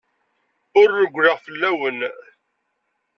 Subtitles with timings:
[0.79, 1.99] Ur rewwleɣ fell-awen.